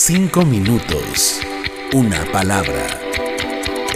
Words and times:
Cinco 0.00 0.44
minutos. 0.44 1.40
Una 1.92 2.24
palabra. 2.30 2.86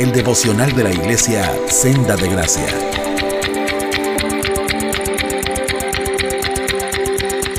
El 0.00 0.10
devocional 0.10 0.74
de 0.74 0.82
la 0.82 0.90
iglesia 0.90 1.48
Senda 1.68 2.16
de 2.16 2.28
Gracia. 2.28 2.66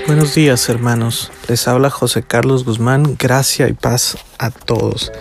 Buenos 0.08 0.36
días 0.36 0.68
hermanos. 0.68 1.32
Les 1.48 1.70
habla 1.70 1.90
José 1.90 2.21
Carlos 2.21 2.65
Guzmán. 2.65 3.15
Gracia 3.17 3.69
y 3.69 3.74
paz 3.74 4.17
a 4.37 4.51
todos. 4.51 5.13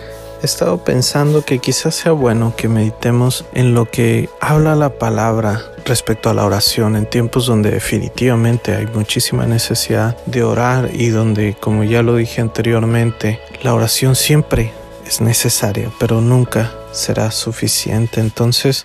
He 0.43 0.45
estado 0.45 0.83
pensando 0.83 1.45
que 1.45 1.59
quizás 1.59 1.95
sea 1.95 2.11
bueno 2.11 2.53
que 2.57 2.67
meditemos 2.67 3.45
en 3.53 3.73
lo 3.73 3.89
que 3.89 4.29
habla 4.41 4.75
la 4.75 4.89
palabra 4.89 5.61
respecto 5.85 6.29
a 6.29 6.33
la 6.33 6.45
oración 6.45 6.97
en 6.97 7.05
tiempos 7.05 7.45
donde 7.45 7.71
definitivamente 7.71 8.75
hay 8.75 8.85
muchísima 8.87 9.45
necesidad 9.45 10.17
de 10.25 10.43
orar 10.43 10.89
y 10.91 11.07
donde, 11.07 11.55
como 11.57 11.85
ya 11.85 12.03
lo 12.03 12.17
dije 12.17 12.41
anteriormente, 12.41 13.39
la 13.61 13.73
oración 13.73 14.17
siempre 14.17 14.73
es 15.07 15.21
necesaria, 15.21 15.89
pero 15.97 16.19
nunca 16.19 16.73
será 16.91 17.31
suficiente. 17.31 18.19
Entonces, 18.19 18.83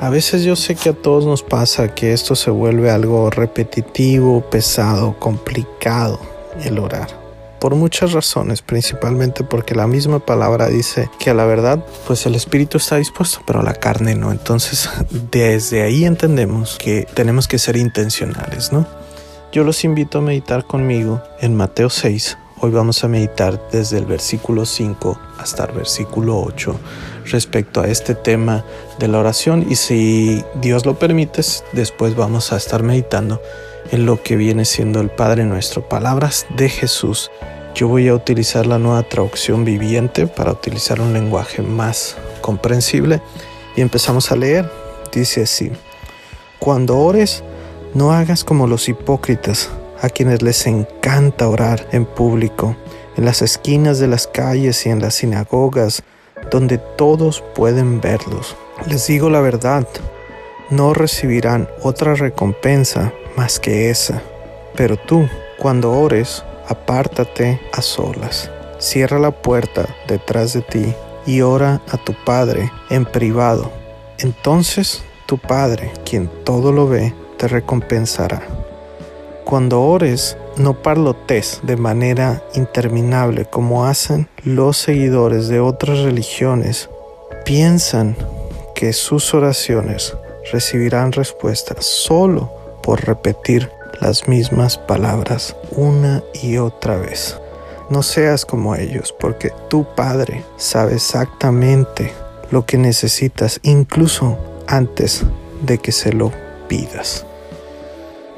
a 0.00 0.10
veces 0.10 0.42
yo 0.42 0.56
sé 0.56 0.74
que 0.74 0.88
a 0.88 0.94
todos 0.94 1.24
nos 1.26 1.44
pasa 1.44 1.94
que 1.94 2.12
esto 2.12 2.34
se 2.34 2.50
vuelve 2.50 2.90
algo 2.90 3.30
repetitivo, 3.30 4.40
pesado, 4.50 5.16
complicado, 5.20 6.18
el 6.64 6.80
orar 6.80 7.17
por 7.60 7.74
muchas 7.74 8.12
razones, 8.12 8.62
principalmente 8.62 9.44
porque 9.44 9.74
la 9.74 9.86
misma 9.86 10.18
palabra 10.18 10.68
dice 10.68 11.10
que 11.18 11.30
a 11.30 11.34
la 11.34 11.44
verdad, 11.44 11.84
pues 12.06 12.26
el 12.26 12.34
espíritu 12.34 12.78
está 12.78 12.96
dispuesto, 12.96 13.40
pero 13.46 13.62
la 13.62 13.74
carne 13.74 14.14
no. 14.14 14.30
Entonces, 14.32 14.88
desde 15.30 15.82
ahí 15.82 16.04
entendemos 16.04 16.78
que 16.78 17.06
tenemos 17.14 17.48
que 17.48 17.58
ser 17.58 17.76
intencionales, 17.76 18.72
¿no? 18.72 18.86
Yo 19.52 19.64
los 19.64 19.84
invito 19.84 20.18
a 20.18 20.22
meditar 20.22 20.66
conmigo 20.66 21.22
en 21.40 21.56
Mateo 21.56 21.88
6. 21.88 22.36
Hoy 22.60 22.70
vamos 22.70 23.02
a 23.04 23.08
meditar 23.08 23.68
desde 23.70 23.98
el 23.98 24.04
versículo 24.04 24.66
5 24.66 25.18
hasta 25.38 25.64
el 25.64 25.72
versículo 25.72 26.40
8 26.40 26.78
respecto 27.26 27.80
a 27.80 27.86
este 27.86 28.14
tema 28.14 28.64
de 28.98 29.08
la 29.08 29.18
oración 29.20 29.66
y 29.68 29.76
si 29.76 30.44
Dios 30.60 30.84
lo 30.84 30.98
permite, 30.98 31.42
después 31.72 32.16
vamos 32.16 32.52
a 32.52 32.56
estar 32.56 32.82
meditando 32.82 33.40
en 33.90 34.06
lo 34.06 34.22
que 34.22 34.36
viene 34.36 34.64
siendo 34.64 35.00
el 35.00 35.10
Padre 35.10 35.44
nuestro, 35.44 35.88
palabras 35.88 36.46
de 36.56 36.68
Jesús. 36.68 37.30
Yo 37.74 37.88
voy 37.88 38.08
a 38.08 38.14
utilizar 38.14 38.66
la 38.66 38.78
nueva 38.78 39.02
traducción 39.02 39.64
viviente 39.64 40.26
para 40.26 40.52
utilizar 40.52 41.00
un 41.00 41.12
lenguaje 41.12 41.62
más 41.62 42.16
comprensible 42.40 43.20
y 43.76 43.80
empezamos 43.80 44.32
a 44.32 44.36
leer. 44.36 44.70
Dice 45.12 45.42
así, 45.42 45.72
cuando 46.58 46.98
ores, 46.98 47.42
no 47.94 48.12
hagas 48.12 48.44
como 48.44 48.66
los 48.66 48.88
hipócritas, 48.88 49.70
a 50.00 50.08
quienes 50.08 50.42
les 50.42 50.66
encanta 50.66 51.48
orar 51.48 51.88
en 51.92 52.04
público, 52.04 52.76
en 53.16 53.24
las 53.24 53.42
esquinas 53.42 53.98
de 53.98 54.06
las 54.06 54.26
calles 54.26 54.86
y 54.86 54.90
en 54.90 55.00
las 55.00 55.14
sinagogas, 55.14 56.02
donde 56.50 56.78
todos 56.78 57.42
pueden 57.54 58.00
verlos. 58.00 58.56
Les 58.86 59.06
digo 59.06 59.28
la 59.28 59.40
verdad, 59.40 59.86
no 60.70 60.94
recibirán 60.94 61.68
otra 61.82 62.14
recompensa 62.14 63.12
más 63.38 63.60
que 63.60 63.88
esa. 63.88 64.20
Pero 64.74 64.96
tú, 64.96 65.28
cuando 65.58 65.92
ores, 65.92 66.44
apártate 66.66 67.60
a 67.72 67.80
solas. 67.80 68.50
Cierra 68.78 69.20
la 69.20 69.30
puerta 69.30 69.86
detrás 70.08 70.52
de 70.54 70.62
ti 70.62 70.92
y 71.24 71.40
ora 71.40 71.80
a 71.88 71.96
tu 71.98 72.14
Padre 72.24 72.72
en 72.90 73.04
privado. 73.04 73.70
Entonces 74.18 75.04
tu 75.26 75.38
Padre, 75.38 75.92
quien 76.04 76.28
todo 76.44 76.72
lo 76.72 76.88
ve, 76.88 77.14
te 77.36 77.46
recompensará. 77.46 78.42
Cuando 79.44 79.82
ores, 79.82 80.36
no 80.56 80.82
parlotes 80.82 81.60
de 81.62 81.76
manera 81.76 82.42
interminable 82.54 83.44
como 83.44 83.86
hacen 83.86 84.28
los 84.42 84.78
seguidores 84.78 85.46
de 85.46 85.60
otras 85.60 86.00
religiones. 86.00 86.90
Piensan 87.44 88.16
que 88.74 88.92
sus 88.92 89.32
oraciones 89.32 90.16
recibirán 90.52 91.12
respuesta 91.12 91.76
solo 91.78 92.58
por 92.88 93.04
repetir 93.04 93.70
las 94.00 94.28
mismas 94.28 94.78
palabras 94.78 95.54
una 95.72 96.22
y 96.42 96.56
otra 96.56 96.96
vez. 96.96 97.38
No 97.90 98.02
seas 98.02 98.46
como 98.46 98.76
ellos, 98.76 99.14
porque 99.20 99.52
tu 99.68 99.84
Padre 99.94 100.42
sabe 100.56 100.94
exactamente 100.94 102.14
lo 102.50 102.64
que 102.64 102.78
necesitas, 102.78 103.60
incluso 103.62 104.38
antes 104.66 105.24
de 105.60 105.76
que 105.76 105.92
se 105.92 106.14
lo 106.14 106.32
pidas. 106.66 107.26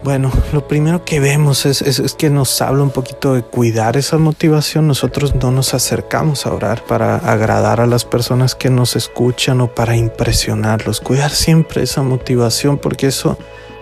Bueno, 0.02 0.32
lo 0.52 0.66
primero 0.66 1.04
que 1.04 1.20
vemos 1.20 1.64
es, 1.64 1.80
es, 1.80 2.14
que 2.14 2.28
nos 2.28 2.60
habla 2.60 2.82
un 2.82 2.90
poquito 2.90 3.34
de 3.34 3.42
cuidar 3.42 3.96
esa 3.96 4.18
motivación. 4.18 4.88
Nosotros 4.88 5.36
no 5.36 5.52
nos 5.52 5.74
acercamos 5.74 6.44
a 6.44 6.52
orar 6.52 6.82
para 6.86 7.18
agradar 7.18 7.80
a 7.80 7.86
las 7.86 8.04
personas 8.04 8.56
que 8.56 8.68
nos 8.68 8.96
escuchan 8.96 9.60
o 9.60 9.72
para 9.72 9.94
impresionarlos. 9.94 11.00
Cuidar 11.00 11.30
siempre 11.30 11.84
esa 11.84 12.02
motivación 12.02 12.78
porque 12.78 13.06
eso 13.06 13.38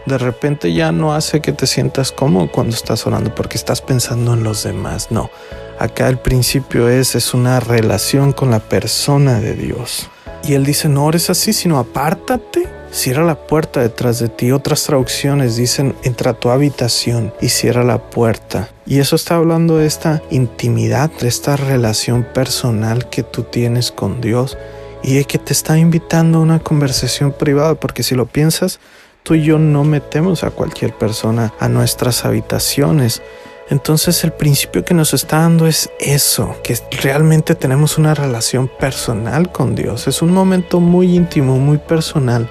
de 0.09 0.19
repente 0.19 0.73
ya 0.73 0.91
no 0.91 1.15
hace 1.15 1.41
que 1.41 1.53
te 1.53 1.67
sientas 1.67 2.11
cómodo 2.11 2.51
cuando 2.51 2.75
estás 2.75 3.07
orando 3.07 3.35
porque 3.35 3.57
estás 3.57 3.83
pensando 3.83 4.35
en 4.35 4.43
los 4.43 4.65
demás. 4.65 5.11
No, 5.11 5.31
acá 5.79 6.09
el 6.09 6.19
principio 6.19 6.89
es, 6.89 7.15
es 7.15 7.35
una 7.35 7.61
relación 7.61 8.33
con 8.33 8.51
la 8.51 8.61
persona 8.61 9.41
de 9.41 9.55
Dios. 9.55 10.11
Y 10.43 10.55
él 10.55 10.65
dice, 10.65 10.89
no 10.89 11.05
ores 11.05 11.31
así, 11.31 11.53
sino 11.53 11.79
apártate, 11.79 12.69
cierra 12.91 13.25
la 13.25 13.47
puerta 13.47 13.81
detrás 13.81 14.19
de 14.19 14.29
ti. 14.29 14.53
Otras 14.53 14.85
traducciones 14.85 15.57
dicen, 15.57 15.95
entra 16.03 16.33
a 16.33 16.35
tu 16.35 16.51
habitación 16.51 17.33
y 17.41 17.49
cierra 17.51 17.85
la 17.85 18.11
puerta. 18.11 18.71
Y 18.87 19.01
eso 19.01 19.17
está 19.17 19.37
hablando 19.37 19.79
de 19.79 19.87
esta 19.87 20.23
intimidad, 20.31 21.11
de 21.21 21.29
esta 21.29 21.57
relación 21.57 22.25
personal 22.25 23.11
que 23.11 23.23
tú 23.23 23.43
tienes 23.43 23.93
con 23.93 24.21
Dios 24.21 24.57
y 25.03 25.17
de 25.17 25.25
que 25.25 25.39
te 25.39 25.53
está 25.53 25.79
invitando 25.79 26.39
a 26.39 26.43
una 26.43 26.61
conversación 26.61 27.33
privada, 27.33 27.75
porque 27.75 28.03
si 28.03 28.15
lo 28.15 28.27
piensas, 28.27 28.81
tú 29.29 29.35
y 29.35 29.43
yo 29.43 29.59
no 29.59 29.85
metemos 29.85 30.43
a 30.43 30.51
cualquier 30.51 30.95
persona 30.95 31.53
a 31.61 31.69
nuestras 31.69 32.25
habitaciones. 32.25 33.21
Entonces 33.69 34.25
el 34.25 34.33
principio 34.33 34.87
que 34.87 34.95
nos 34.95 35.13
está 35.13 35.41
dando 35.41 35.67
es 35.67 35.91
eso, 36.01 36.57
que 36.65 36.79
realmente 37.03 37.55
tenemos 37.55 37.99
una 37.99 38.15
relación 38.15 38.69
personal 38.69 39.53
con 39.53 39.75
Dios. 39.75 40.09
Es 40.09 40.23
un 40.23 40.33
momento 40.33 40.81
muy 40.81 41.15
íntimo, 41.15 41.59
muy 41.59 41.77
personal, 41.77 42.49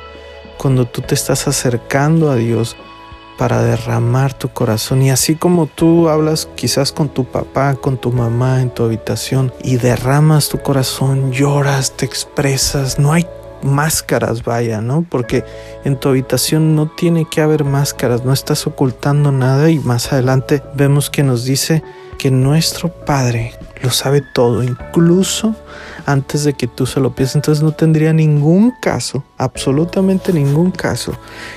cuando 0.60 0.86
tú 0.86 1.02
te 1.02 1.16
estás 1.16 1.48
acercando 1.48 2.30
a 2.30 2.36
Dios 2.36 2.78
para 3.40 3.64
derramar 3.64 4.36
tu 4.36 4.50
corazón. 4.50 5.02
Y 5.02 5.10
así 5.10 5.36
como 5.36 5.66
tú 5.66 6.10
hablas 6.10 6.48
quizás 6.54 6.92
con 6.92 7.10
tu 7.10 7.26
papá, 7.26 7.74
con 7.74 7.98
tu 7.98 8.12
mamá 8.12 8.62
en 8.62 8.70
tu 8.70 8.84
habitación 8.84 9.52
y 9.64 9.78
derramas 9.78 10.50
tu 10.50 10.60
corazón, 10.60 11.32
lloras, 11.32 11.94
te 11.94 12.06
expresas, 12.06 13.00
no 13.00 13.14
hay 13.14 13.26
máscaras, 13.62 14.44
vaya, 14.44 14.82
¿no? 14.82 15.06
Porque 15.10 15.44
en 15.84 16.00
tu 16.00 16.10
habitación 16.10 16.76
no 16.76 16.88
tiene 16.88 17.28
que 17.30 17.42
haber 17.42 17.64
máscaras, 17.64 18.24
no 18.24 18.34
estás 18.34 18.68
ocultando 18.68 19.32
nada 19.32 19.70
y 19.70 19.80
más 19.80 20.12
adelante 20.14 20.64
vemos 20.76 21.10
que 21.10 21.24
nos 21.24 21.46
dice 21.46 21.84
que 22.18 22.32
nuestro 22.32 22.90
Padre 22.90 23.54
lo 23.84 23.92
sabe 23.92 24.22
todo, 24.34 24.64
incluso 24.64 25.56
antes 26.06 26.44
de 26.44 26.54
que 26.54 26.68
tú 26.68 26.86
se 26.86 27.00
lo 27.00 27.14
pienses. 27.14 27.36
Entonces 27.36 27.64
no 27.64 27.74
tendría 27.74 28.14
ningún 28.14 28.72
caso, 28.82 29.24
absolutamente 29.38 30.34
ningún 30.34 30.72
caso, 30.72 31.14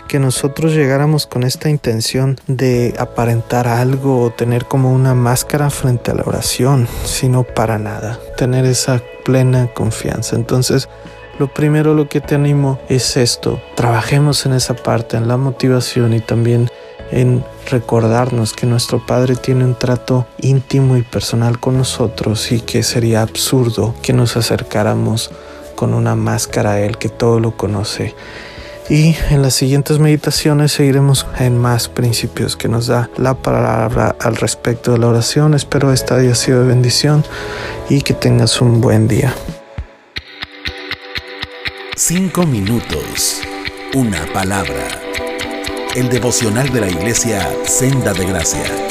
que 0.09 0.19
nosotros 0.19 0.75
llegáramos 0.75 1.27
con 1.27 1.45
esta 1.45 1.71
intención 1.71 2.39
de 2.47 2.95
aparentar 2.99 3.69
algo 3.69 4.23
o 4.23 4.31
tener 4.31 4.67
como 4.67 4.93
una 4.93 5.15
máscara 5.15 5.71
frente 5.71 6.11
a 6.11 6.15
la 6.15 6.25
oración, 6.25 6.87
sino 7.05 7.45
para 7.45 7.79
nada, 7.79 8.19
tener 8.37 8.65
esa 8.65 9.01
plena 9.25 9.69
confianza. 9.73 10.37
Entonces, 10.37 10.89
lo 11.41 11.49
primero 11.49 11.95
lo 11.95 12.07
que 12.07 12.21
te 12.21 12.35
animo 12.35 12.79
es 12.91 13.17
esto, 13.17 13.63
trabajemos 13.75 14.45
en 14.45 14.53
esa 14.53 14.75
parte, 14.75 15.17
en 15.17 15.27
la 15.27 15.39
motivación 15.39 16.13
y 16.13 16.21
también 16.21 16.71
en 17.13 17.43
recordarnos 17.71 18.53
que 18.53 18.67
nuestro 18.67 19.07
Padre 19.07 19.37
tiene 19.37 19.65
un 19.65 19.75
trato 19.75 20.27
íntimo 20.43 20.99
y 20.99 21.03
personal 21.03 21.59
con 21.59 21.79
nosotros 21.79 22.53
y 22.53 22.61
que 22.61 22.83
sería 22.83 23.23
absurdo 23.23 23.95
que 24.03 24.13
nos 24.13 24.37
acercáramos 24.37 25.31
con 25.77 25.95
una 25.95 26.15
máscara 26.15 26.73
a 26.73 26.81
Él 26.83 26.99
que 26.99 27.09
todo 27.09 27.41
lo 27.41 27.57
conoce. 27.57 28.15
Y 28.91 29.17
en 29.31 29.41
las 29.41 29.55
siguientes 29.55 29.99
meditaciones 29.99 30.73
seguiremos 30.73 31.27
en 31.39 31.57
más 31.57 31.89
principios 31.89 32.55
que 32.55 32.69
nos 32.69 32.89
da 32.89 33.09
la 33.17 33.33
palabra 33.33 34.15
al 34.21 34.37
respecto 34.37 34.93
de 34.93 34.99
la 34.99 35.07
oración. 35.07 35.55
Espero 35.55 35.91
esta 35.91 36.17
haya 36.17 36.35
sido 36.35 36.61
de 36.61 36.69
bendición 36.69 37.25
y 37.89 38.03
que 38.03 38.13
tengas 38.13 38.61
un 38.61 38.83
buen 38.83 39.09
día. 39.09 39.33
Cinco 42.03 42.47
minutos. 42.47 43.43
Una 43.95 44.25
palabra. 44.33 45.03
El 45.95 46.09
devocional 46.09 46.73
de 46.73 46.81
la 46.81 46.89
iglesia 46.89 47.47
Senda 47.67 48.15
de 48.15 48.25
Gracia. 48.25 48.90